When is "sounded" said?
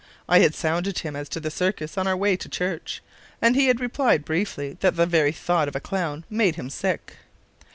0.55-0.97